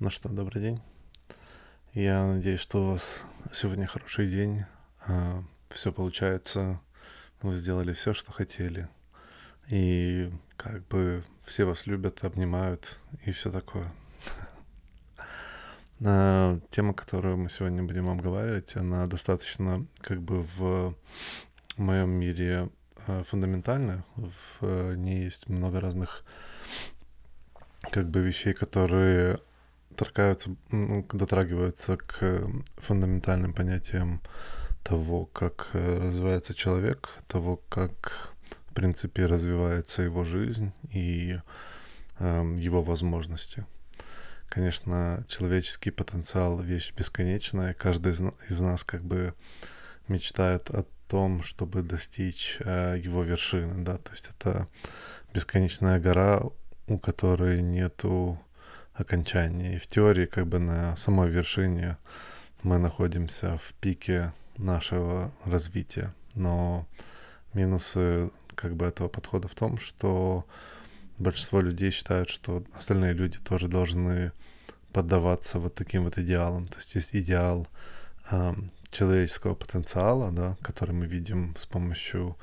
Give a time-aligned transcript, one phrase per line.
[0.00, 0.80] Ну что, добрый день.
[1.92, 3.20] Я надеюсь, что у вас
[3.52, 4.64] сегодня хороший день.
[5.08, 6.80] А, все получается.
[7.42, 8.88] Вы сделали все, что хотели.
[9.70, 13.92] И как бы все вас любят, обнимают и все такое.
[16.04, 20.94] А, тема, которую мы сегодня будем обговаривать, она достаточно как бы в
[21.76, 22.70] моем мире
[23.08, 24.04] а, фундаментальная.
[24.60, 26.24] В ней есть много разных
[27.90, 29.40] как бы вещей, которые
[29.98, 34.22] торкаются, ну, дотрагиваются к фундаментальным понятиям
[34.84, 38.32] того, как э, развивается человек, того, как,
[38.68, 41.40] в принципе, развивается его жизнь и
[42.20, 43.66] э, его возможности.
[44.48, 47.74] Конечно, человеческий потенциал— вещь бесконечная.
[47.74, 49.34] Каждый из нас как бы
[50.06, 54.68] мечтает о том, чтобы достичь э, его вершины, да, то есть это
[55.34, 56.42] бесконечная гора,
[56.86, 58.38] у которой нету
[58.98, 59.76] окончания.
[59.76, 61.96] И в теории как бы на самой вершине
[62.62, 66.12] мы находимся в пике нашего развития.
[66.34, 66.86] Но
[67.54, 70.44] минусы как бы этого подхода в том, что
[71.18, 74.32] большинство людей считают, что остальные люди тоже должны
[74.92, 76.66] поддаваться вот таким вот идеалам.
[76.66, 77.68] То есть есть идеал
[78.30, 78.54] э,
[78.90, 82.36] человеческого потенциала, да, который мы видим с помощью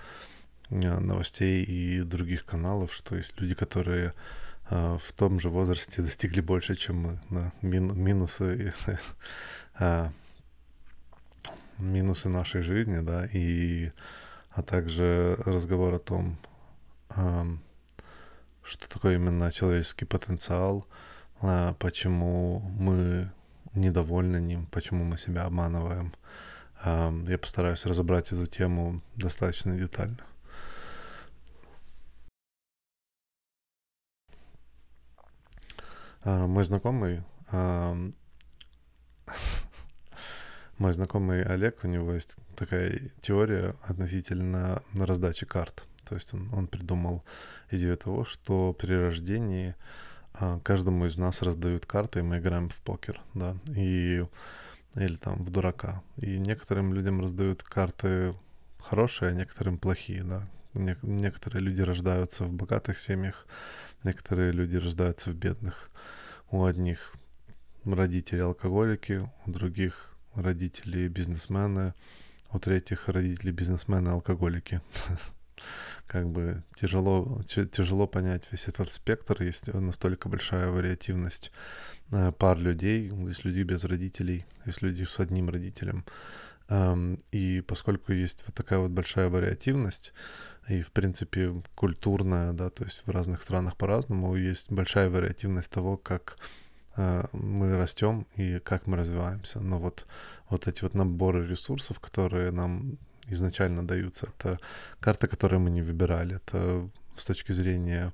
[0.70, 4.14] э, новостей и других каналов, что есть люди, которые
[4.70, 7.20] в том же возрасте достигли больше, чем мы.
[7.30, 7.52] Да.
[7.62, 8.74] Мин, минусы,
[9.76, 10.12] а,
[11.78, 13.92] минусы нашей жизни, да, и
[14.56, 16.38] а также разговор о том,
[17.10, 17.46] а,
[18.64, 20.88] что такое именно человеческий потенциал,
[21.42, 23.32] а, почему мы
[23.74, 26.14] недовольны ним, почему мы себя обманываем.
[26.82, 30.20] А, я постараюсь разобрать эту тему достаточно детально.
[36.26, 37.22] Мой знакомый,
[40.78, 45.86] мой знакомый Олег, у него есть такая теория относительно раздачи карт.
[46.08, 47.24] То есть он, он придумал
[47.72, 49.76] идею того, что при рождении
[50.34, 54.26] а, каждому из нас раздают карты, и мы играем в покер, да, и
[54.96, 56.04] или там в дурака.
[56.18, 58.34] И некоторым людям раздают карты
[58.80, 60.46] хорошие, а некоторым плохие, да.
[60.74, 63.46] Не- некоторые люди рождаются в богатых семьях,
[64.04, 65.90] некоторые люди рождаются в бедных.
[66.52, 67.14] У одних
[67.84, 71.94] родители алкоголики, у других родители бизнесмены,
[72.52, 74.82] у третьих родители бизнесмены алкоголики.
[76.08, 81.52] Как бы тяжело, тяжело понять весь этот спектр, есть настолько большая вариативность
[82.12, 86.06] э, пар людей, есть люди без родителей, есть люди с одним родителем.
[86.68, 90.14] Эм, и поскольку есть вот такая вот большая вариативность,
[90.68, 95.98] и, в принципе, культурная, да, то есть в разных странах по-разному, есть большая вариативность того,
[95.98, 96.38] как
[96.98, 99.60] э, мы растем и как мы развиваемся.
[99.60, 100.06] Но вот,
[100.50, 104.60] вот эти вот наборы ресурсов, которые нам изначально даются, это
[105.00, 108.14] карты, которые мы не выбирали, это с точки зрения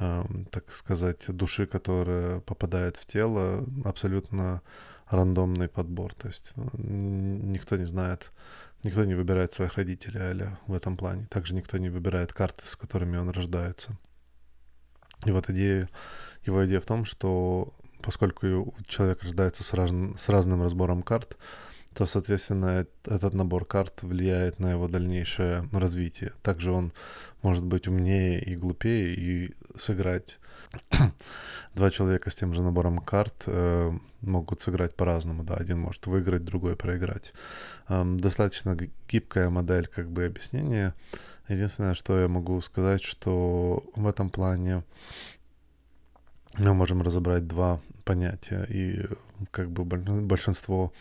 [0.00, 4.60] э, так сказать, души, которая попадает в тело, абсолютно
[5.08, 6.14] рандомный подбор.
[6.14, 8.32] То есть э, никто не знает,
[8.82, 11.26] никто не выбирает своих родителей Аля в этом плане.
[11.26, 13.96] Также никто не выбирает карты, с которыми он рождается.
[15.24, 15.88] И вот идея,
[16.44, 17.72] его идея в том, что
[18.02, 21.36] поскольку человек рождается с, раз, с разным разбором карт,
[21.96, 26.32] то, соответственно, этот набор карт влияет на его дальнейшее развитие.
[26.42, 26.92] Также он
[27.40, 30.38] может быть умнее и глупее и сыграть.
[31.74, 35.42] Два человека с тем же набором карт э, могут сыграть по-разному.
[35.42, 37.32] Да, один может выиграть, другой проиграть.
[37.88, 38.76] Э, достаточно
[39.08, 40.94] гибкая модель как бы объяснения.
[41.48, 44.82] Единственное, что я могу сказать, что в этом плане
[46.58, 49.06] мы можем разобрать два понятия, и
[49.50, 50.92] как бы большинство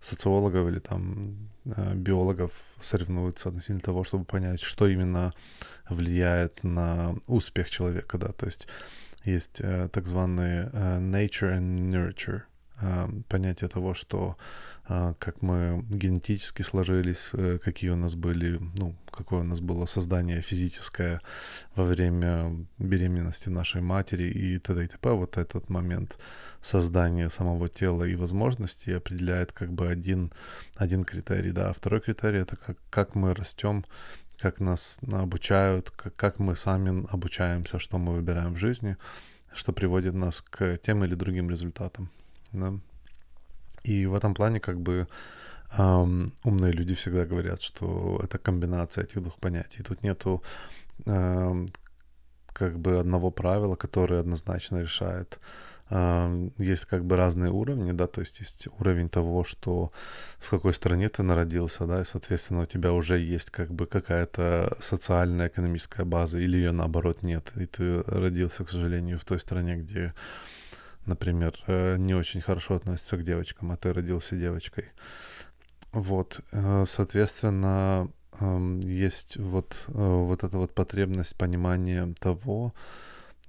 [0.00, 5.32] социологов или там э, биологов соревнуются относительно того, чтобы понять, что именно
[5.88, 8.68] влияет на успех человека, да, то есть
[9.24, 12.42] есть э, так званые э, nature and nurture,
[13.28, 14.36] понятие того, что
[14.88, 19.86] э, как мы генетически сложились, э, какие у нас были, ну, какое у нас было
[19.86, 21.20] создание физическое
[21.76, 24.84] во время беременности нашей матери и т.д.
[24.84, 25.10] и т.п.
[25.10, 26.18] Вот этот момент
[26.62, 30.32] создания самого тела и возможностей определяет как бы один,
[30.76, 31.70] один критерий, да.
[31.70, 33.84] А второй критерий— это как, как мы растем,
[34.38, 38.96] как нас обучают, как, как мы сами обучаемся, что мы выбираем в жизни,
[39.52, 42.10] что приводит нас к тем или другим результатам.
[42.54, 42.72] Да?
[43.82, 45.06] И в этом плане как бы
[45.76, 49.82] эм, умные люди всегда говорят, что это комбинация этих двух понятий.
[49.82, 50.42] Тут нету
[51.06, 51.68] эм,
[52.52, 55.38] как бы одного правила, которое однозначно решает
[55.90, 59.92] есть как бы разные уровни, да, то есть есть уровень того, что
[60.38, 64.76] в какой стране ты народился, да, и, соответственно, у тебя уже есть как бы какая-то
[64.80, 69.76] социальная, экономическая база, или ее наоборот нет, и ты родился, к сожалению, в той стране,
[69.76, 70.14] где,
[71.06, 74.86] например, э, не очень хорошо относятся к девочкам, а ты родился девочкой.
[75.92, 78.10] Вот, э, соответственно,
[78.82, 82.74] есть вот, э, вот эта вот потребность понимания того,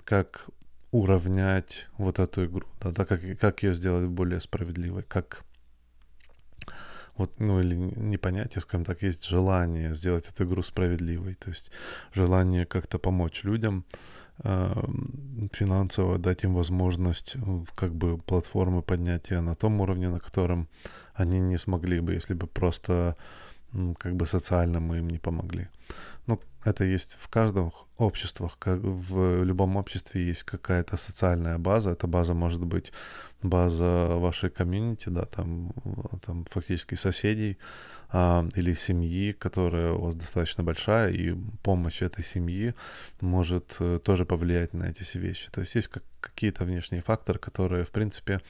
[0.04, 0.48] как
[0.92, 5.44] уравнять вот эту игру, да, да как, как ее сделать более справедливой, как
[7.18, 11.72] вот, ну или не понятие, скажем так, есть желание сделать эту игру справедливой, то есть
[12.13, 13.86] желание как-то помочь людям,
[14.44, 17.38] финансово дать им возможность
[17.76, 20.68] как бы платформы поднятия на том уровне, на котором
[21.14, 23.16] они не смогли бы, если бы просто
[23.98, 25.68] как бы социально мы им не помогли.
[26.28, 31.92] Ну, это есть в каждом обществах, как в любом обществе есть какая-то социальная база.
[31.92, 32.92] Эта база может быть
[33.44, 35.72] база вашей комьюнити, да, там,
[36.26, 37.60] там фактически соседей
[38.10, 42.74] а, или семьи, которая у вас достаточно большая, и помощь этой семьи
[43.22, 45.52] может э, тоже повлиять на эти все вещи.
[45.52, 48.42] То есть есть как, какие-то внешние факторы, которые, в принципе,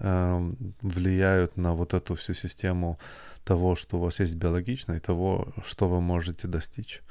[0.00, 2.98] э, влияют на вот эту всю систему
[3.44, 7.02] того, что у вас есть биологично, и того, что вы можете достичь.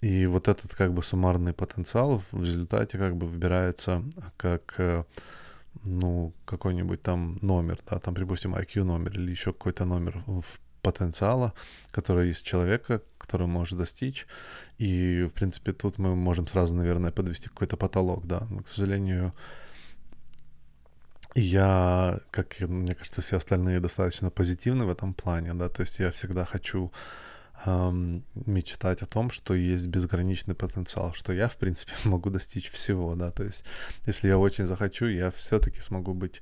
[0.00, 4.02] И вот этот как бы суммарный потенциал в результате как бы выбирается
[4.38, 5.04] как э,
[5.84, 11.52] ну, какой-нибудь там номер, да, там, допустим, IQ номер или еще какой-то номер в потенциала,
[11.90, 14.26] который есть человека, который может достичь.
[14.78, 18.46] И, в принципе, тут мы можем сразу, наверное, подвести какой-то потолок, да.
[18.50, 19.34] Но, к сожалению,
[21.34, 26.10] я, как, мне кажется, все остальные достаточно позитивны в этом плане, да, то есть я
[26.10, 26.90] всегда хочу
[27.66, 33.30] мечтать о том, что есть безграничный потенциал, что я, в принципе, могу достичь всего, да,
[33.30, 33.64] то есть
[34.06, 36.40] если я очень захочу, я все-таки смогу быть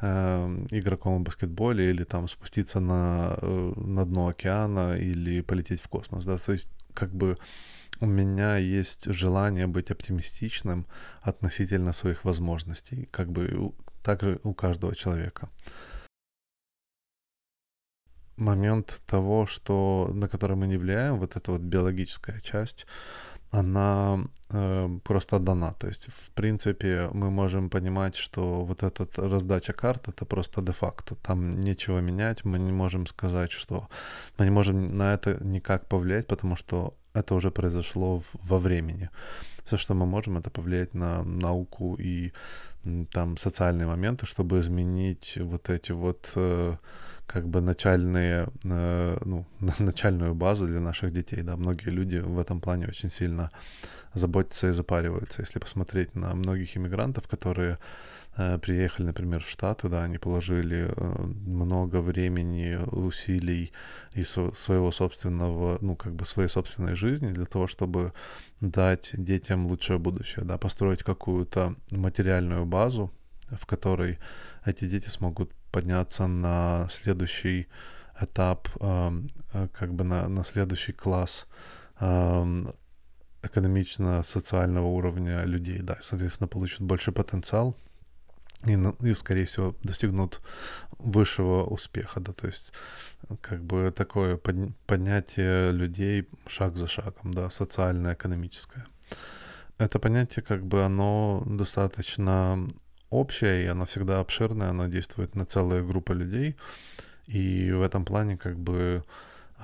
[0.00, 5.88] эм, игроком в баскетболе или там спуститься на, э, на дно океана или полететь в
[5.88, 7.38] космос, да, то есть как бы
[8.00, 10.86] у меня есть желание быть оптимистичным
[11.22, 13.72] относительно своих возможностей, как бы
[14.02, 15.48] также у каждого человека
[18.40, 22.86] момент того, что, на который мы не влияем, вот эта вот биологическая часть,
[23.50, 24.18] она
[24.50, 25.72] э, просто дана.
[25.72, 31.14] То есть, в принципе, мы можем понимать, что вот эта раздача карт это просто де-факто.
[31.16, 33.88] Там нечего менять, мы не можем сказать, что
[34.38, 39.10] мы не можем на это никак повлиять, потому что это уже произошло в, во времени.
[39.64, 42.32] Все, что мы можем, это повлиять на науку и
[43.12, 46.76] там социальные моменты, чтобы изменить вот эти вот э,
[47.32, 49.46] как бы начальные, э, ну,
[49.78, 53.50] начальную базу для наших детей, да, многие люди в этом плане очень сильно
[54.14, 55.42] заботятся и запариваются.
[55.42, 57.78] Если посмотреть на многих иммигрантов, которые
[58.36, 63.72] э, приехали, например, в Штаты, да, они положили э, много времени, усилий
[64.16, 68.12] и своего собственного, ну, как бы своей собственной жизни для того, чтобы
[68.60, 73.12] дать детям лучшее будущее, да, построить какую-то материальную базу,
[73.50, 74.18] в которой
[74.64, 77.68] эти дети смогут подняться на следующий
[78.20, 79.22] этап, э,
[79.72, 81.46] как бы на, на следующий класс
[82.00, 82.64] э,
[83.42, 87.74] экономично-социального уровня людей, да, соответственно, получат больше потенциал
[88.66, 90.42] и, и, скорее всего, достигнут
[90.98, 92.72] высшего успеха, да, то есть
[93.40, 98.86] как бы такое поднятие людей шаг за шагом, да, социально-экономическое.
[99.78, 102.68] Это понятие, как бы, оно достаточно
[103.10, 106.56] общее, и оно всегда обширное, оно действует на целые группы людей.
[107.26, 109.04] И в этом плане как бы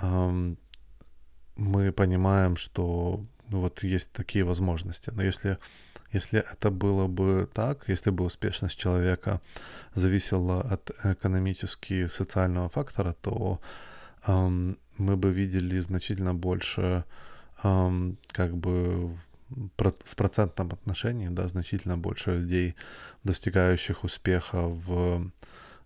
[0.03, 0.59] эм,
[1.57, 5.11] мы понимаем, что ну, вот есть такие возможности.
[5.15, 5.59] Но если,
[6.12, 9.41] если это было бы так, если бы успешность человека
[9.95, 13.61] зависела от экономически социального фактора, то
[14.26, 17.05] эм, мы бы видели значительно больше
[17.62, 19.17] эм, как бы
[19.49, 22.75] в процентном отношении, да, значительно больше людей,
[23.25, 25.31] достигающих успеха в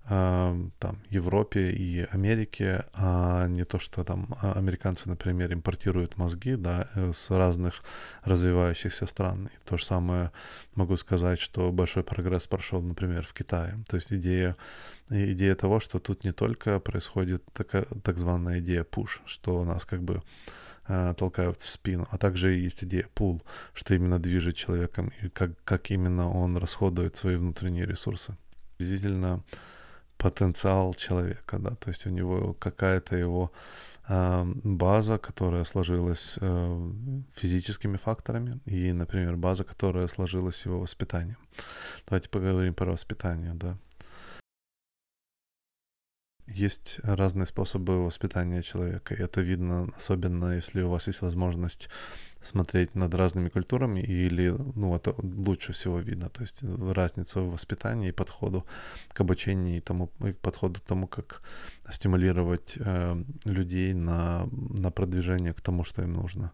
[0.09, 6.57] э, там, Европе и Америке, а не то, что там а, американцы, например, импортируют мозги,
[6.57, 7.83] да, э, с разных
[8.25, 9.47] развивающихся стран.
[9.47, 10.33] И то же самое
[10.75, 13.79] могу сказать, что большой прогресс прошел, например, в Китае.
[13.89, 14.57] То есть идея,
[15.11, 19.85] идея того, что тут не только происходит так, так званая идея push, что у нас
[19.85, 20.23] как бы
[21.17, 23.43] толкают в спину, а также есть идея пул,
[23.75, 28.37] что именно движет человеком и как, как именно он расходует свои внутренние ресурсы.
[28.77, 29.43] Приблизительно
[30.17, 33.53] потенциал человека, да, то есть у него какая-то его
[34.09, 36.91] база, которая сложилась э,
[37.33, 41.39] физическими факторами, и, например, база, которая сложилась его воспитанием.
[42.09, 43.77] Давайте поговорим про воспитание, да.
[46.55, 51.89] Есть разные способы воспитания человека, и это видно, особенно если у вас есть возможность
[52.43, 58.09] смотреть над разными культурами, или, ну, это лучше всего видно, то есть разница в воспитании
[58.09, 58.65] и подходу
[59.13, 61.43] к обучению и тому, и подходу к тому, как
[61.91, 66.53] стимулировать э, людей на, на продвижение к тому, что им нужно.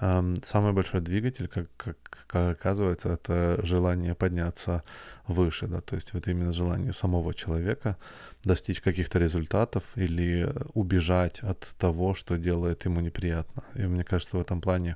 [0.00, 1.96] Самый большой двигатель, как, как,
[2.28, 4.84] как оказывается, это желание подняться
[5.26, 7.96] выше, да, то есть это именно желание самого человека
[8.44, 13.64] достичь каких-то результатов или убежать от того, что делает ему неприятно.
[13.74, 14.94] И мне кажется, в этом плане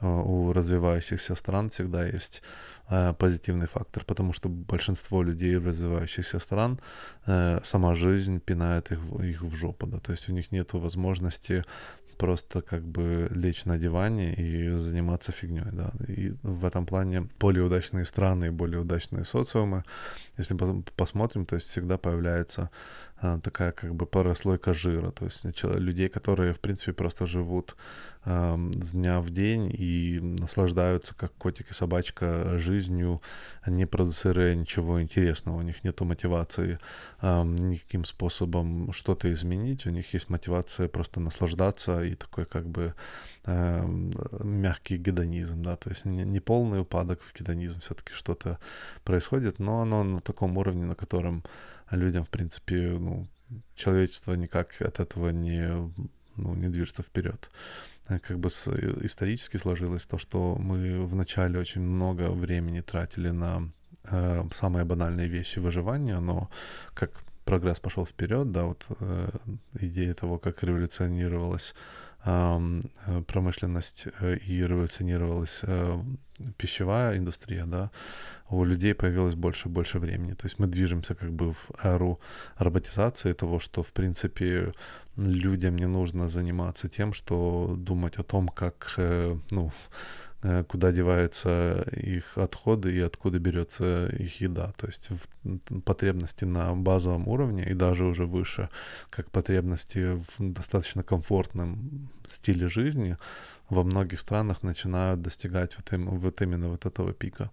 [0.00, 2.42] э, у развивающихся стран всегда есть
[2.88, 6.80] э, позитивный фактор, потому что большинство людей в развивающихся стран
[7.26, 11.62] э, сама жизнь пинает их, их в жопу, да, то есть у них нет возможности
[12.22, 15.92] просто как бы лечь на диване и заниматься фигней, да.
[16.08, 19.82] И в этом плане более удачные страны и более удачные социумы,
[20.38, 20.56] если
[20.96, 22.70] посмотрим, то есть всегда появляется
[23.18, 27.76] а, такая как бы прослойка жира, то есть людей, которые, в принципе, просто живут
[28.24, 33.20] с дня в день и наслаждаются, как котик и собачка, жизнью,
[33.66, 36.78] не продуцируя ничего интересного, у них нет мотивации
[37.20, 42.94] никаким способом что-то изменить, у них есть мотивация просто наслаждаться и такой как бы
[43.44, 43.84] э,
[44.42, 48.58] мягкий гедонизм, да, то есть не, не полный упадок в гедонизм, все-таки что-то
[49.04, 51.44] происходит, но оно на таком уровне, на котором
[51.90, 53.26] людям, в принципе, ну,
[53.74, 55.68] человечество никак от этого не,
[56.36, 57.50] ну, не движется вперед.
[58.08, 63.70] Э, как бы с, исторически сложилось то, что мы вначале очень много времени тратили на
[64.04, 66.50] э, самые банальные вещи выживания, но
[66.94, 67.10] как
[67.44, 69.30] прогресс пошел вперед, да, вот э,
[69.80, 71.74] идея того, как революционировалась
[73.26, 76.00] промышленность э, и революционировалась э,
[76.56, 77.90] пищевая индустрия, да,
[78.48, 80.34] у людей появилось больше и больше времени.
[80.34, 82.20] То есть мы движемся как бы в эру
[82.58, 84.72] роботизации того, что, в принципе,
[85.16, 89.72] людям не нужно заниматься тем, что думать о том, как, э, ну, э,
[90.68, 94.72] куда деваются их отходы и откуда берется их еда.
[94.76, 95.10] То есть
[95.84, 98.68] потребности на базовом уровне и даже уже выше,
[99.10, 103.16] как потребности в достаточно комфортном стиле жизни,
[103.72, 107.50] во многих странах начинают достигать вот, им, вот именно вот этого пика.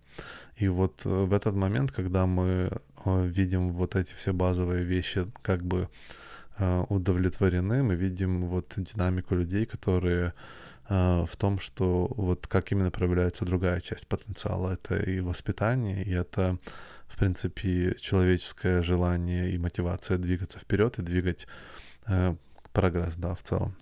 [0.58, 2.70] И вот э, в этот момент, когда мы
[3.06, 5.88] э, видим вот эти все базовые вещи как бы
[6.58, 10.34] э, удовлетворены, мы видим вот динамику людей, которые
[10.90, 14.74] в том, что вот как именно проявляется другая часть потенциала.
[14.74, 16.58] Это и воспитание, и это,
[17.08, 21.48] в принципе, человеческое желание и мотивация двигаться вперед и двигать
[22.74, 23.76] прогресс, да, в целом.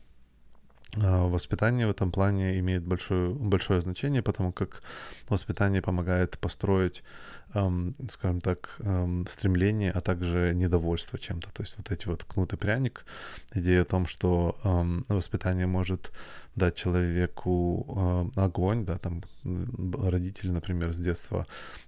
[0.95, 4.81] А, воспитание в этом плане имеет большое, большое значение, потому как
[5.27, 7.03] воспитание помогает построить,
[7.51, 8.79] скажем так,
[9.29, 11.51] стремление, а также недовольство чем-то.
[11.51, 13.05] То есть вот эти вот кнут и пряник,
[13.53, 14.57] идея о том, что
[15.07, 16.11] воспитание может
[16.57, 21.45] дать человеку э, огонь, да, там родители, например, с детства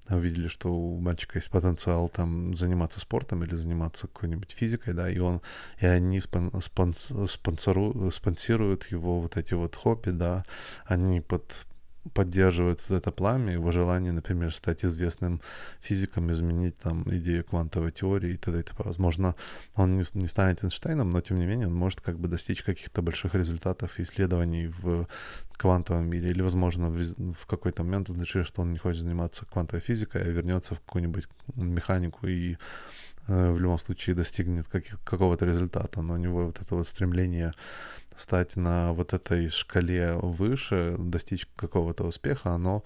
[0.09, 5.17] увидели, что у мальчика есть потенциал там заниматься спортом или заниматься какой-нибудь физикой, да, и
[5.17, 5.41] он,
[5.79, 10.45] и они спон, спонс, спонсору, спонсируют его вот эти вот хобби, да,
[10.85, 11.51] они под
[12.13, 15.41] поддерживает вот это пламя, его желание, например, стать известным
[15.81, 18.59] физиком, изменить там идею квантовой теории и т.д.
[18.59, 18.83] и т.п.
[18.83, 19.35] Возможно,
[19.75, 23.01] он не, не станет Эйнштейном, но тем не менее он может как бы достичь каких-то
[23.01, 25.07] больших результатов и исследований в
[25.57, 26.31] квантовом мире.
[26.31, 30.23] Или, возможно, в, в какой-то момент он решит, что он не хочет заниматься квантовой физикой,
[30.23, 32.57] а вернется в какую-нибудь механику и
[33.27, 36.01] э, в любом случае достигнет каких, какого-то результата.
[36.01, 37.53] Но у него вот это вот стремление
[38.19, 42.83] стать на вот этой шкале выше, достичь какого-то успеха, оно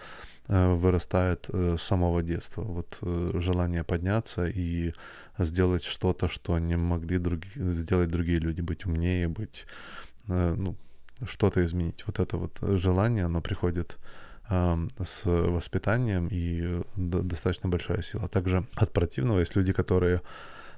[0.48, 2.62] э, вырастает э, с самого детства.
[2.62, 4.94] Вот э, желание подняться и
[5.40, 9.66] сделать что-то, что не могли други, сделать другие люди, быть умнее, быть,
[10.28, 10.75] ну,
[11.25, 12.06] что-то изменить.
[12.06, 13.98] Вот это вот желание, оно приходит
[14.50, 18.28] с воспитанием и достаточно большая сила.
[18.28, 20.22] Также от противного есть люди, которые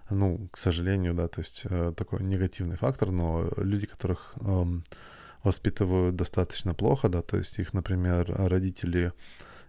[0.09, 4.65] ну, к сожалению, да, то есть э, такой негативный фактор, но люди, которых э,
[5.43, 9.13] воспитывают достаточно плохо, да, то есть их, например, родители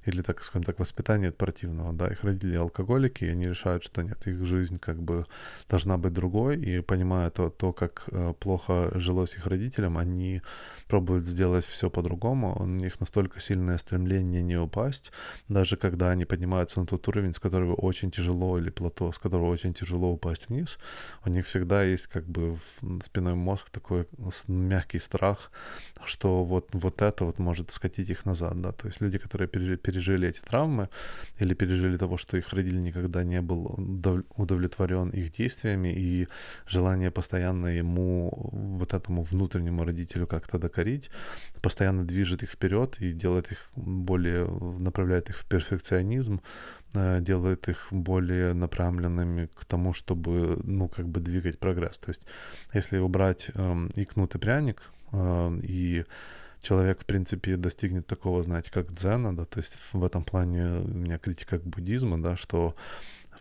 [0.06, 4.02] или, так скажем так, воспитание от противного, да, их родители алкоголики, и они решают, что
[4.02, 5.26] нет, их жизнь как бы
[5.68, 10.42] должна быть другой, и понимая то, то как э, плохо жилось их родителям, они
[10.88, 15.12] пробуют сделать все по-другому, у них настолько сильное стремление не упасть,
[15.48, 19.50] даже когда они поднимаются на тот уровень, с которого очень тяжело, или плато, с которого
[19.50, 20.78] очень тяжело упасть вниз,
[21.24, 24.06] у них всегда есть как бы в спиной мозг такой
[24.48, 25.50] мягкий страх,
[26.04, 29.76] что вот, вот это вот может скатить их назад, да, то есть люди, которые пережили
[30.28, 30.88] эти травмы
[31.38, 33.74] или пережили того, что их родитель никогда не был
[34.36, 36.28] удовлетворен их действиями и
[36.66, 41.10] желание постоянно ему, вот этому внутреннему родителю как-то докорить,
[41.60, 44.46] постоянно движет их вперед и делает их более,
[44.78, 46.40] направляет их в перфекционизм,
[46.94, 51.98] э, делает их более направленными к тому, чтобы, ну, как бы двигать прогресс.
[51.98, 52.26] То есть,
[52.72, 56.04] если убрать э, и кнут и пряник, э, и
[56.66, 60.88] человек, в принципе, достигнет такого, знаете, как дзена, да, то есть в этом плане у
[60.88, 62.74] меня критика к буддизму, да, что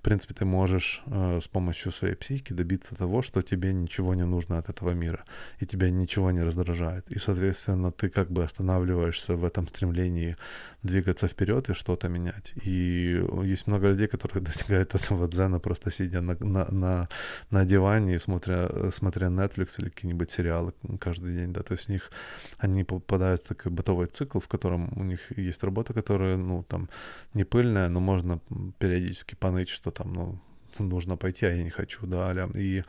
[0.06, 4.60] принципе, ты можешь э, с помощью своей психики добиться того, что тебе ничего не нужно
[4.60, 5.24] от этого мира,
[5.62, 7.12] и тебя ничего не раздражает.
[7.12, 10.36] И, соответственно, ты как бы останавливаешься в этом стремлении
[10.84, 12.54] двигаться вперед и что-то менять.
[12.66, 17.10] И есть много людей, которые достигают этого дзена, просто сидя на, на, на,
[17.50, 21.94] на диване и смотря, смотря Netflix или какие-нибудь сериалы каждый день, да, то есть у
[21.94, 22.12] них
[22.60, 26.90] они попадают в такой бытовой цикл, в котором у них есть работа, которая, ну, там,
[27.34, 28.40] не пыльная, но можно
[28.78, 30.40] периодически поныть, что там, ну,
[30.80, 32.50] нужно пойти, а я не хочу, да, аля.
[32.54, 32.84] И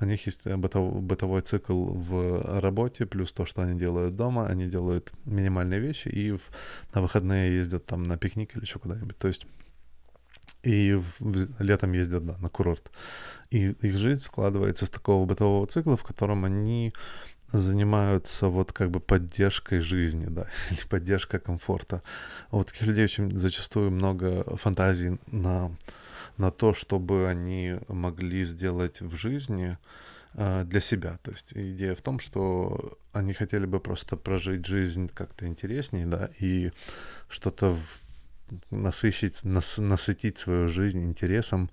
[0.00, 4.66] у них есть бытовой, бытовой цикл в работе, плюс то, что они делают дома, они
[4.66, 6.40] делают минимальные вещи и в,
[6.94, 9.18] на выходные ездят там на пикник или еще куда-нибудь.
[9.18, 9.46] То есть
[10.62, 12.92] и в, в, летом ездят, да, на курорт.
[13.50, 16.92] И их жизнь складывается из такого бытового цикла, в котором они
[17.52, 22.02] занимаются вот как бы поддержкой жизни, да, или поддержкой комфорта.
[22.50, 25.70] У таких людей очень зачастую много фантазий на
[26.36, 29.76] на то, чтобы они могли сделать в жизни
[30.34, 31.18] э, для себя.
[31.22, 36.30] То есть идея в том, что они хотели бы просто прожить жизнь как-то интереснее, да,
[36.38, 36.72] и
[37.28, 37.76] что-то
[38.70, 41.70] насыщить, нас, насытить свою жизнь интересом,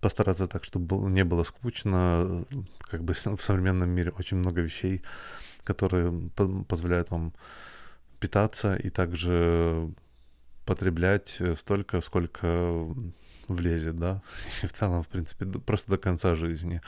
[0.00, 2.44] постараться так, чтобы не было скучно.
[2.80, 5.02] Как бы в современном мире очень много вещей,
[5.64, 6.30] которые
[6.68, 7.32] позволяют вам
[8.20, 9.90] питаться и также
[10.64, 12.86] потреблять столько, сколько
[13.48, 14.22] влезет, да,
[14.62, 16.80] и в целом, в принципе, просто до конца жизни.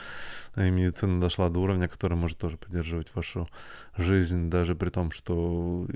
[0.55, 3.49] И медицина дошла до уровня, который может тоже поддерживать вашу
[3.97, 5.87] жизнь, даже при том, что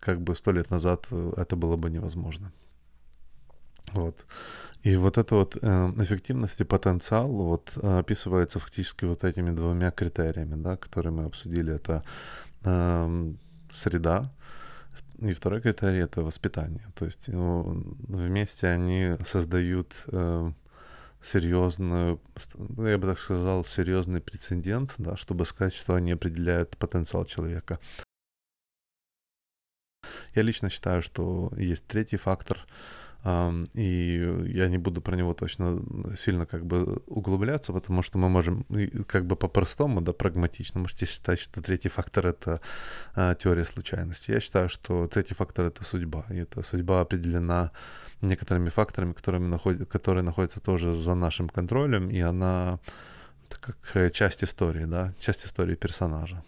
[0.00, 2.52] как бы сто лет назад э, это было бы невозможно.
[3.92, 4.24] Вот.
[4.82, 10.54] И вот эта вот э, эффективность и потенциал вот описывается фактически вот этими двумя критериями,
[10.62, 11.74] да, которые мы обсудили.
[11.74, 12.02] Это
[12.64, 13.32] э,
[13.72, 14.32] среда,
[15.18, 16.86] и второй критерий— это воспитание.
[16.94, 20.52] То есть ну, вместе они создают э,
[21.20, 22.18] серьезную,
[22.78, 27.78] я бы так сказал, серьезный прецедент, да, чтобы сказать, что они определяют потенциал человека.
[30.34, 32.66] Я лично считаю, что есть третий фактор—
[33.22, 35.82] и я не буду про него точно
[36.14, 38.64] сильно как бы углубляться, потому что мы можем
[39.06, 42.60] как бы по-простому, да, прагматично, можете считать, что третий фактор— это
[43.14, 44.30] а, теория случайности.
[44.30, 47.72] Я считаю, что третий фактор— это судьба, и эта судьба определена
[48.22, 52.78] некоторыми факторами, которыми находят, которые находятся тоже за нашим контролем, и она
[53.60, 56.42] как часть истории, да, часть истории персонажа.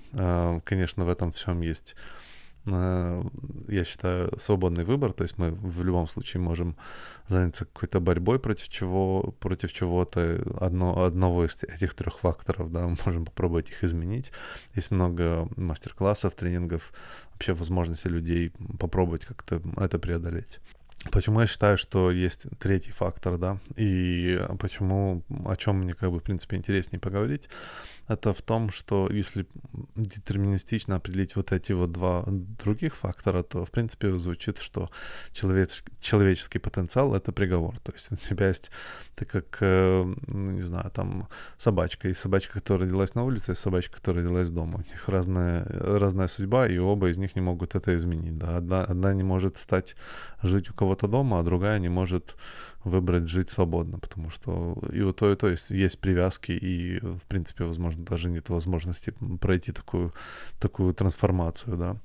[0.64, 2.31] Конечно, в этом всем есть Э,
[2.64, 6.76] я считаю, свободный выбор, то есть мы в любом случае можем
[7.26, 12.96] заняться какой-то борьбой против чего, против чего-то, одно, одного из этих трех факторов, да, мы
[13.06, 14.32] можем попробовать их изменить.
[14.76, 16.92] Есть много мастер-классов, тренингов,
[17.32, 20.60] вообще возможности людей попробовать как-то это преодолеть.
[21.10, 26.20] Почему я считаю, что есть третий фактор, да, и почему, о чем мне, как бы,
[26.20, 27.48] в принципе, интереснее поговорить,
[28.08, 29.46] это в том, что если
[29.94, 34.90] детерминистично определить вот эти вот два других фактора, то, в принципе, звучит, что
[35.32, 37.78] человеч, человеческий потенциал— это приговор.
[37.80, 38.70] То есть у тебя есть,
[39.14, 43.96] ты как, э, не знаю, там, собачка, и собачка, которая родилась на улице, и собачка,
[43.96, 44.76] которая родилась дома.
[44.76, 48.36] У них разная, разная судьба, и оба из них не могут это изменить.
[48.36, 48.56] Да?
[48.56, 49.96] Одна, одна не может стать
[50.42, 52.36] жить у кого-то дома, а другая не может
[52.84, 57.22] выбрать жить свободно, потому что и у то, и то есть, есть привязки, и, в
[57.28, 60.12] принципе, возможно, даже нет возможности пройти такую,
[60.60, 61.96] такую трансформацию, да.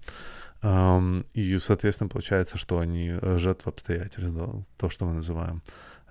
[1.34, 4.48] И, соответственно, получается, что они жертвы обстоятельств, да,
[4.78, 5.62] то, что мы называем.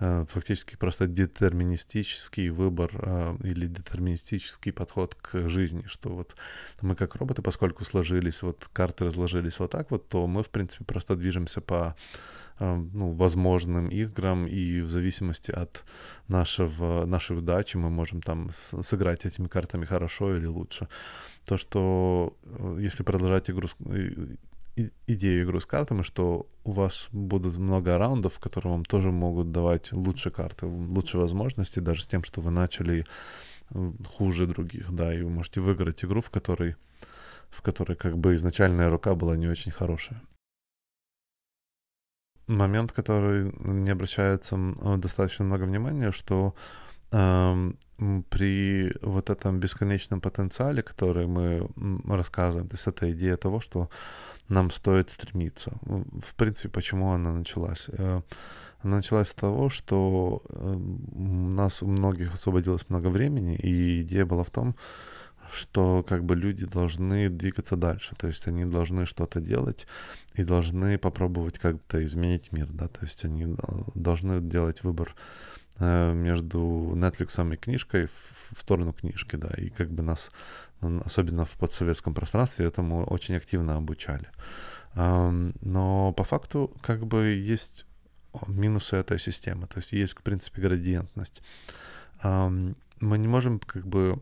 [0.01, 6.37] Э, фактически просто детерминистический выбор э, или детерминистический подход к жизни, что вот
[6.81, 10.85] мы как роботы, поскольку сложились, вот карты разложились вот так вот, то мы, в принципе,
[10.85, 11.97] просто движемся по
[12.59, 15.85] ну, возможным играм, и в зависимости от
[16.27, 20.89] нашего, нашей удачи мы можем там сыграть этими картами хорошо или лучше.
[21.45, 22.35] То, что
[22.79, 23.69] если продолжать игру
[25.07, 29.93] идею игры с картами, что у вас будут много раундов, которые вам тоже могут давать
[29.93, 33.05] лучшие карты, лучшие возможности, даже с тем, что вы начали
[34.07, 36.77] хуже других, да, и вы можете выиграть игру, в которой,
[37.51, 40.23] в которой как бы изначальная рука была не очень хорошая.
[42.47, 44.57] Момент, который не обращается
[44.99, 46.55] достаточно много внимания, что
[47.11, 47.73] э,
[48.31, 51.69] при вот этом бесконечном потенциале, который мы
[52.07, 53.91] рассказываем, то есть это идея того, что
[54.49, 55.73] нам стоит стремиться.
[55.83, 57.89] В принципе, почему она началась?
[57.89, 58.23] Э,
[58.81, 64.25] она началась с того, что э, у нас у многих освободилось много времени, и идея
[64.25, 64.77] была в том,
[65.53, 69.87] что как бы люди должны двигаться дальше, то есть они должны что-то делать
[70.35, 73.57] и должны попробовать как-то изменить мир, да, то есть они э,
[73.95, 75.15] должны делать выбор
[75.79, 76.59] между
[76.95, 80.31] Netflix и книжкой в сторону книжки, да, и как бы нас
[80.81, 84.29] особенно в подсоветском пространстве, этому очень активно обучали.
[84.95, 87.87] Но по факту как бы есть
[88.47, 91.43] минусы этой системы, то есть есть, в принципе, градиентность.
[92.23, 94.19] Мы не можем как бы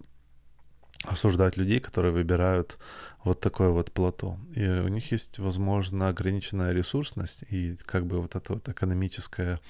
[1.04, 2.78] осуждать людей, которые выбирают
[3.24, 4.38] вот такое вот плато.
[4.54, 9.60] И у них есть, возможно, ограниченная ресурсность и как бы вот это вот экономическое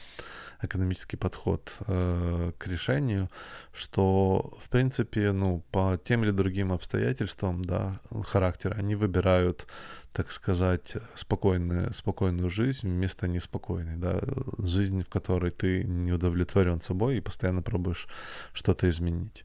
[0.65, 3.31] экономический подход э, к решению,
[3.73, 9.67] что, в принципе, ну, по тем или другим обстоятельствам, да, характера, они выбирают,
[10.13, 14.21] так сказать, спокойную, спокойную жизнь вместо неспокойной, да,
[14.59, 18.09] жизнь, в которой ты не удовлетворен собой и постоянно пробуешь
[18.53, 19.45] что-то изменить.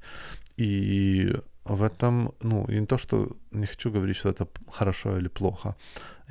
[0.58, 1.34] И
[1.70, 5.76] в этом, ну, не то, что не хочу говорить, что это хорошо или плохо.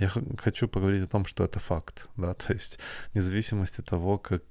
[0.01, 0.11] Я
[0.43, 2.79] хочу поговорить о том, что это факт, да, то есть
[3.13, 4.43] вне зависимости от того, как,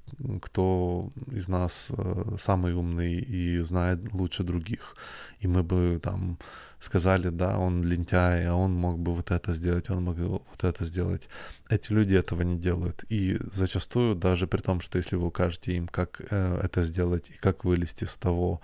[0.42, 4.96] кто из нас э, самый умный и знает лучше других,
[5.44, 6.38] и мы бы там
[6.80, 10.86] сказали, да, он лентяй, а он мог бы вот это сделать, он мог вот это
[10.86, 11.28] сделать.
[11.70, 13.04] Эти люди этого не делают.
[13.10, 17.34] И зачастую, даже при том, что если вы укажете им, как э, это сделать и
[17.34, 18.62] как вылезти с того,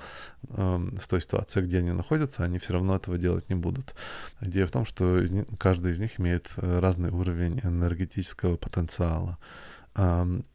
[0.50, 3.96] э, с той ситуации, где они находятся, они все равно этого делать не будут.
[4.42, 9.38] Идея в том, что из них, каждый из них имеет э, разный уровень энергетического потенциала.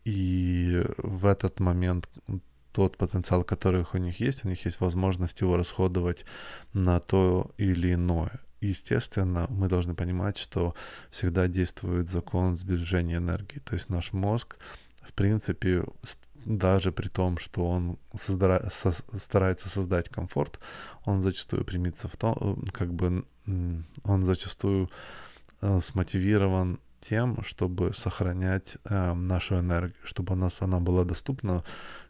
[0.04, 2.08] И в этот момент
[2.78, 6.24] тот потенциал, который у них есть, у них есть возможность его расходовать
[6.72, 8.38] на то или иное.
[8.60, 10.76] Естественно, мы должны понимать, что
[11.10, 13.58] всегда действует закон сбережения энергии.
[13.58, 14.58] То есть наш мозг,
[15.02, 15.86] в принципе,
[16.44, 20.60] даже при том, что он созда- со- старается создать комфорт,
[21.04, 23.24] он зачастую примется в том, как бы
[24.04, 24.88] он зачастую
[25.62, 31.62] э, смотивирован тем, чтобы сохранять э, нашу энергию, чтобы у нас она была доступна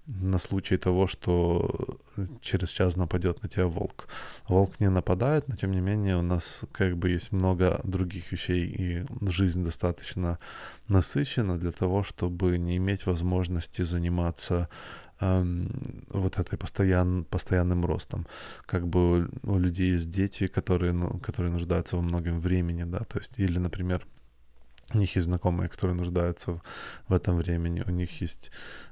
[0.08, 1.98] на случай того, что
[2.40, 4.08] через час нападет на тебя волк.
[4.48, 8.66] Волк не нападает, но тем не менее у нас как бы есть много других вещей,
[8.66, 10.38] и жизнь достаточно
[10.88, 14.70] насыщена для того, чтобы не иметь возможности заниматься
[15.20, 15.70] эм,
[16.10, 18.26] вот этой постоян, постоянным ростом.
[18.64, 23.18] Как бы у людей есть дети, которые, ну, которые нуждаются во многом времени, да, то
[23.18, 24.06] есть, или, например,
[24.94, 26.60] у них есть знакомые, которые нуждаются
[27.08, 28.50] в этом времени, у них есть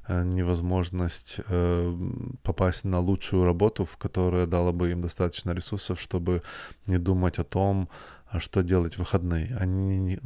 [0.08, 1.96] э, невозможность э,
[2.42, 6.42] попасть на лучшую работу, в которая дала бы им достаточно ресурсов, чтобы
[6.86, 7.88] не думать о том,
[8.28, 9.56] а что делать в выходные.
[9.58, 10.18] Они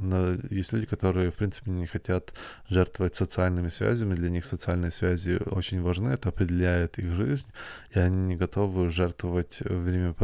[0.50, 2.32] есть люди, которые, в принципе, не хотят
[2.68, 4.14] жертвовать социальными связями.
[4.14, 7.46] Для них социальные связи очень важны, это определяет их жизнь,
[7.94, 10.14] и они не готовы жертвовать время,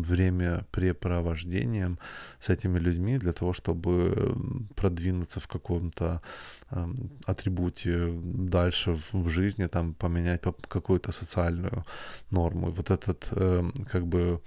[0.00, 1.98] времяпрепровождением
[2.40, 4.34] с этими людьми для того, чтобы
[4.74, 6.22] продвинуться в каком-то
[6.70, 6.86] э,
[7.26, 11.84] атрибуте дальше в, в жизни, там поменять какую-то социальную
[12.30, 12.68] норму.
[12.68, 14.40] И вот этот э, как бы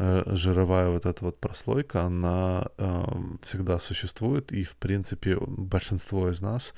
[0.00, 3.04] Э, жировая вот эта вот прослойка, она э,
[3.42, 6.72] всегда существует, и, в принципе, большинство из нас,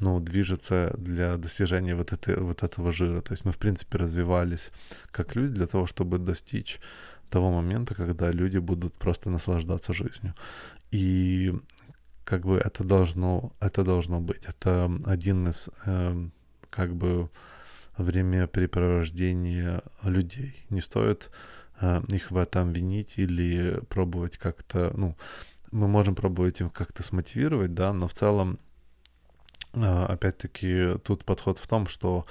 [0.00, 3.20] ну, движется для достижения вот, этой, вот этого жира.
[3.20, 4.72] То есть мы, в принципе, развивались
[5.12, 6.80] как люди для того, чтобы достичь
[7.28, 10.34] того момента, когда люди будут просто наслаждаться жизнью.
[10.90, 11.54] И
[12.24, 14.46] как бы это должно, это должно быть.
[14.46, 16.28] Это один из э,
[16.70, 17.28] как бы
[17.96, 20.64] времяпрепровождения людей.
[20.70, 21.30] Не стоит
[21.80, 25.16] Э, их в этом винить или пробовать как-то, ну,
[25.72, 28.58] мы можем пробовать им как-то смотивировать, да, но в целом
[29.74, 32.24] а, опять-таки, тут подход в том, что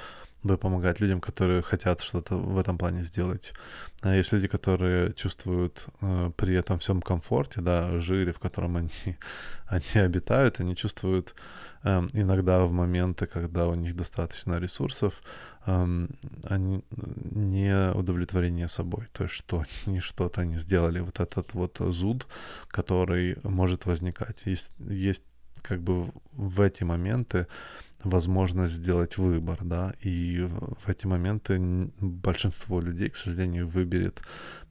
[0.46, 3.54] бы помогать людям, которые хотят что-то в этом плане сделать.
[4.02, 8.90] А есть люди, которые чувствуют э, при этом всем комфорте, да, жире, в котором они,
[9.68, 11.36] они обитают, они чувствуют
[11.84, 15.22] э, иногда в моменты, когда у них достаточно ресурсов,
[15.66, 16.08] э,
[16.44, 16.84] они
[17.32, 22.28] не удовлетворение собой, то есть что они что-то не сделали, вот этот вот зуд,
[22.68, 24.46] который может возникать.
[24.46, 25.24] Есть, есть
[25.64, 27.48] как бы в эти моменты
[28.06, 30.48] возможность сделать выбор, да, и
[30.84, 31.60] в эти моменты
[32.00, 34.22] большинство людей, к сожалению, выберет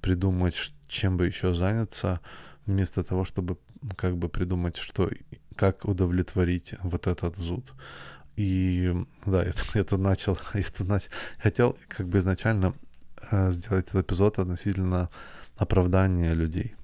[0.01, 0.55] придумать,
[0.89, 2.21] чем бы еще заняться,
[2.67, 3.59] вместо того, чтобы
[3.97, 5.11] как бы придумать, что,
[5.57, 7.67] как удовлетворить вот этот зуд.
[8.37, 8.95] И
[9.27, 12.73] да, это, это начал, это начал, хотел как бы изначально
[13.31, 15.11] э, сделать этот эпизод относительно
[15.57, 16.75] оправдания людей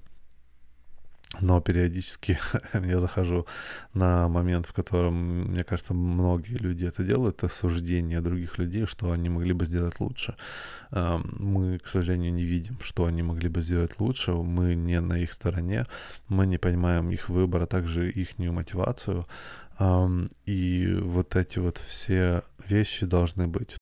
[1.39, 2.37] но периодически
[2.73, 3.45] я захожу
[3.93, 9.11] на момент, в котором, мне кажется, многие люди это делают, это суждение других людей, что
[9.11, 10.35] они могли бы сделать лучше.
[10.91, 15.33] Мы, к сожалению, не видим, что они могли бы сделать лучше, мы не на их
[15.33, 15.85] стороне,
[16.27, 19.25] мы не понимаем их выбор, а также их мотивацию,
[20.45, 23.80] и вот эти вот все вещи должны быть.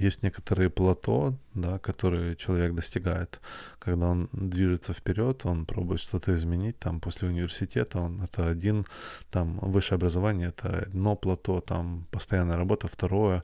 [0.00, 3.38] Есть некоторые плато, да, которые человек достигает,
[3.78, 8.86] когда он движется вперед, он пробует что-то изменить, там после университета он это один,
[9.30, 13.42] там высшее образование это одно плато, там постоянная работа второе,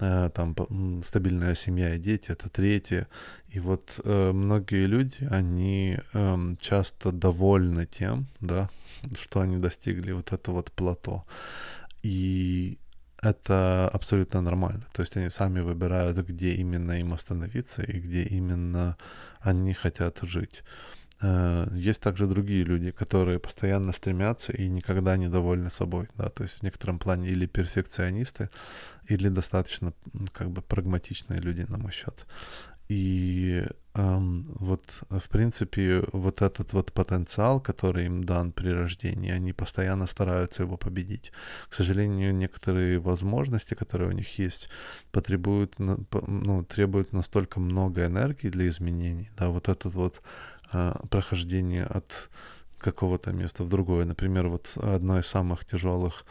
[0.00, 0.56] э, там
[1.04, 3.06] стабильная семья и дети это третье.
[3.54, 8.70] И вот э, многие люди, они э, часто довольны тем, да,
[9.14, 11.24] что они достигли вот это вот плато.
[12.02, 12.78] И
[13.22, 14.84] это абсолютно нормально.
[14.92, 18.96] То есть они сами выбирают, где именно им остановиться и где именно
[19.40, 20.62] они хотят жить.
[21.20, 26.44] Э, есть также другие люди, которые постоянно стремятся и никогда не довольны собой, да, то
[26.44, 28.50] есть в некотором плане или перфекционисты,
[29.08, 29.92] или достаточно
[30.32, 32.26] как бы прагматичные люди, на мой счет.
[32.88, 39.52] И эм, вот, в принципе, вот этот вот потенциал, который им дан при рождении, они
[39.52, 41.32] постоянно стараются его победить.
[41.68, 44.70] К сожалению, некоторые возможности, которые у них есть,
[45.12, 49.30] потребуют, ну, требуют настолько много энергии для изменений.
[49.36, 50.22] Да, вот этот вот
[50.72, 52.30] э, прохождение от
[52.78, 54.04] какого-то места в другое.
[54.04, 56.24] Например, вот одно из самых тяжелых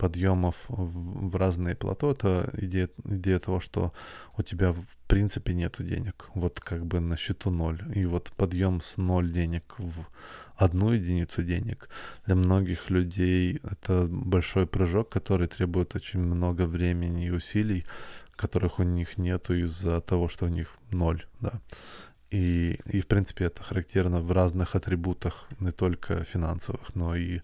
[0.00, 3.92] подъемов в, в разные плато, это идея, идея того, что
[4.38, 6.30] у тебя в принципе нету денег.
[6.34, 7.82] Вот как бы на счету ноль.
[7.94, 10.06] И вот подъем с ноль денег в
[10.56, 11.88] одну единицу денег
[12.26, 17.84] для многих людей это большой прыжок, который требует очень много времени и усилий,
[18.36, 21.60] которых у них нету из-за того, что у них ноль, да.
[22.30, 27.40] И, и, в принципе, это характерно в разных атрибутах, не только финансовых, но и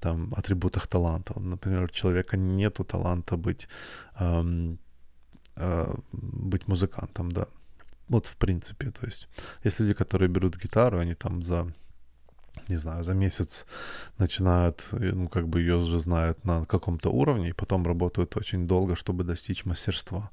[0.00, 1.38] там атрибутах таланта.
[1.40, 3.68] Например, у человека нету таланта быть,
[4.20, 4.78] эм,
[5.56, 7.46] э, быть музыкантом, да.
[8.08, 9.28] Вот в принципе, то есть
[9.64, 11.72] есть люди, которые берут гитару, они там за
[12.68, 13.66] не знаю, за месяц
[14.18, 18.96] начинают, ну, как бы ее уже знают на каком-то уровне, и потом работают очень долго,
[18.96, 20.30] чтобы достичь мастерства.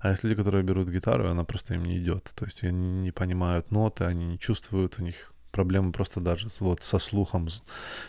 [0.00, 2.30] А есть люди, которые берут гитару, и она просто им не идет.
[2.34, 6.84] То есть они не понимают ноты, они не чувствуют, у них проблемы просто даже вот
[6.84, 7.48] со слухом,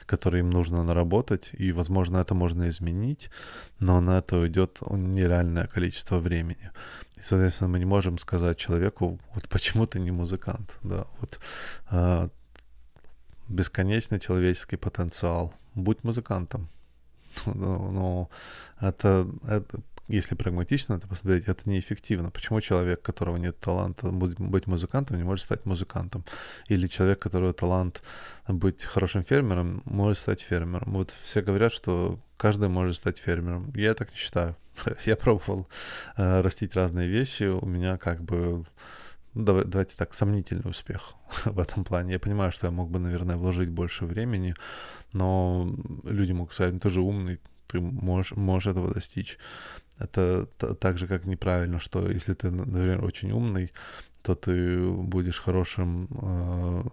[0.05, 3.29] который им нужно наработать, и, возможно, это можно изменить,
[3.79, 6.71] но на это уйдет нереальное количество времени.
[7.15, 11.39] И, соответственно, мы не можем сказать человеку, вот почему ты не музыкант, да, вот
[11.89, 12.29] а,
[13.49, 16.69] бесконечный человеческий потенциал, будь музыкантом.
[17.45, 18.29] Но
[18.79, 22.29] это, это если прагматично это посмотреть, это неэффективно.
[22.29, 26.23] Почему человек, у которого нет таланта быть музыкантом, не может стать музыкантом?
[26.69, 28.01] Или человек, у которого талант
[28.47, 30.93] быть хорошим фермером, может стать фермером?
[30.93, 33.71] Вот все говорят, что каждый может стать фермером.
[33.75, 34.55] Я так не считаю.
[35.05, 35.67] Я пробовал
[36.15, 37.43] э, растить разные вещи.
[37.43, 38.65] У меня как бы ну,
[39.33, 42.13] давай, давайте так, сомнительный успех в этом плане.
[42.13, 44.55] Я понимаю, что я мог бы, наверное, вложить больше времени,
[45.13, 49.37] но люди могут сказать, ну, ты же умный, ты можешь, можешь этого достичь.
[49.99, 50.45] Это
[50.79, 53.71] так же, как неправильно, что если ты, например, очень умный,
[54.27, 56.83] то ты будешь хорошим э,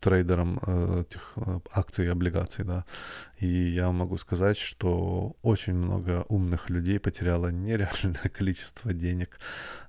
[0.00, 2.86] трейдером э, этих э, акций и облигаций, да.
[3.42, 9.38] И я могу сказать, что очень много умных людей потеряло нереальное количество денег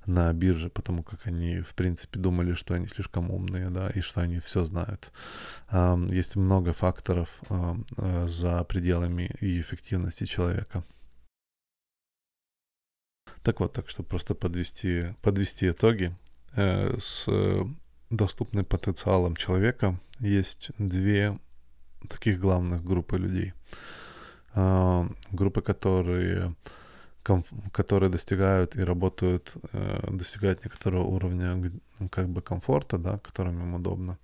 [0.06, 4.20] на бирже, потому как они, в принципе, думали, что они слишком умные, да, и что
[4.20, 5.14] они все знают.
[5.72, 10.84] Э, есть много факторов э, за пределами и эффективности человека.
[13.44, 16.14] Так вот, так что просто подвести, подвести итоги.
[16.56, 17.28] Э, с
[18.10, 21.38] доступным потенциалом человека есть две
[22.10, 23.54] таких главных группы людей.
[24.56, 26.56] э, группы, которые
[27.72, 31.72] которые достигают и работают, э, достигают некоторого уровня
[32.10, 34.18] как бы комфорта, да, которым им удобно.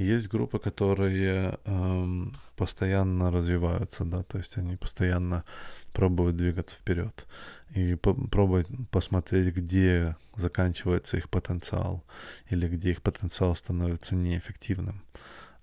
[0.00, 5.44] Есть группы, которые эм, постоянно развиваются, да, то есть они постоянно
[5.92, 7.26] пробуют двигаться вперед
[7.74, 12.04] и пробуют посмотреть, где заканчивается их потенциал
[12.48, 15.02] или где их потенциал становится неэффективным.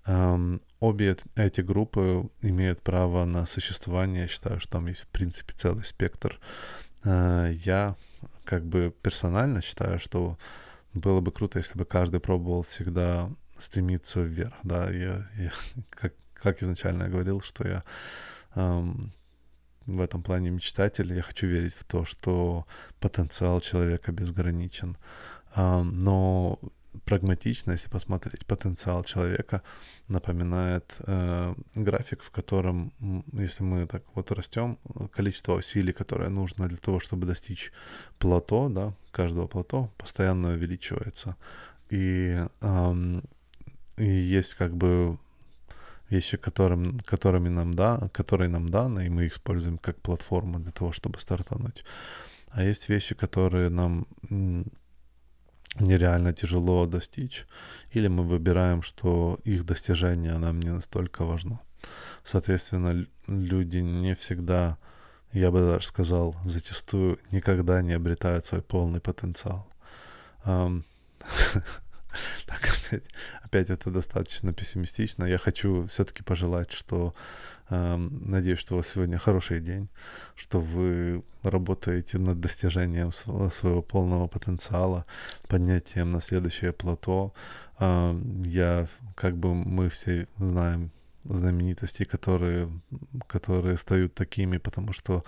[0.06, 4.22] Um, обе эти группы имеют право на существование.
[4.22, 6.40] Я считаю, что там есть, в принципе, целый спектр.
[7.04, 7.94] Uh, я
[8.44, 10.38] как бы персонально считаю, что
[10.94, 14.54] было бы круто, если бы каждый пробовал всегда стремиться вверх.
[14.62, 15.52] Да, я, я
[15.90, 17.84] как, как изначально говорил, что я
[18.54, 19.10] um,
[19.86, 21.12] в этом плане мечтатель.
[21.12, 22.66] Я хочу верить в то, что
[23.00, 24.96] потенциал человека безграничен.
[25.56, 26.58] Um, но
[27.04, 29.62] прагматично, если посмотреть, потенциал человека
[30.08, 32.92] напоминает э, график, в котором,
[33.32, 34.78] если мы так вот растем,
[35.12, 37.72] количество усилий, которое нужно для того, чтобы достичь
[38.18, 41.36] плато, да, каждого плато, постоянно увеличивается.
[41.90, 43.20] И, э,
[43.98, 45.18] и есть как бы
[46.10, 50.72] вещи, которым, которыми нам да, которые нам даны, и мы их используем как платформу для
[50.72, 51.84] того, чтобы стартануть.
[52.50, 54.06] А есть вещи, которые нам
[55.80, 57.46] нереально тяжело достичь,
[57.92, 61.60] или мы выбираем, что их достижение нам не настолько важно.
[62.24, 64.78] Соответственно, люди не всегда,
[65.32, 69.66] я бы даже сказал, зачастую никогда не обретают свой полный потенциал.
[72.46, 73.04] Так, опять,
[73.42, 75.24] опять это достаточно пессимистично.
[75.24, 77.14] Я хочу все-таки пожелать, что
[77.70, 79.88] э, надеюсь, что у вас сегодня хороший день,
[80.34, 85.04] что вы работаете над достижением своего, полного потенциала,
[85.48, 87.32] поднятием на следующее плато.
[87.78, 90.90] Э, я, как бы мы все знаем,
[91.28, 92.70] знаменитостей, которые,
[93.26, 95.24] которые стают такими, потому что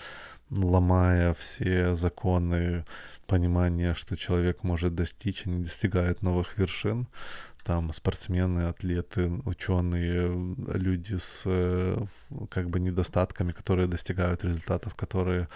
[0.50, 2.84] ломая все законы
[3.26, 7.06] понимания, что человек может достичь, они достигают новых вершин.
[7.64, 11.44] Там спортсмены, атлеты, ученые, люди с
[12.50, 15.46] как бы недостатками, которые достигают результатов, которые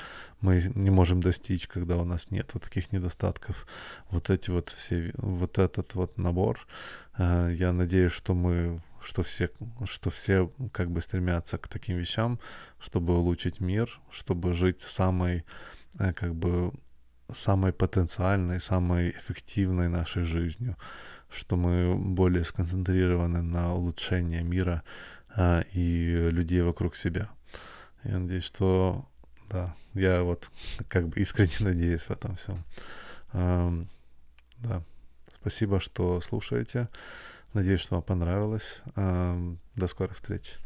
[0.41, 3.67] мы не можем достичь, когда у нас нет вот таких недостатков.
[4.11, 6.59] Вот эти вот все, вот этот вот набор.
[7.17, 9.51] Э, я надеюсь, что мы что все,
[9.85, 12.39] что все как бы стремятся к таким вещам,
[12.81, 15.45] чтобы улучшить мир, чтобы жить самой
[15.99, 16.73] э, как бы
[17.33, 20.77] самой потенциальной, самой эффективной нашей жизнью,
[21.31, 24.83] что мы более сконцентрированы на улучшении мира
[25.29, 27.29] а, и людей вокруг себя.
[28.05, 29.09] Я надеюсь, что
[29.51, 30.51] да, я вот
[30.89, 32.65] как бы искренне надеюсь в этом всем.
[33.33, 33.73] А,
[34.59, 34.83] да,
[35.41, 36.89] спасибо, что слушаете.
[37.55, 38.83] Надеюсь, что вам понравилось.
[38.97, 40.59] До скорых встреч.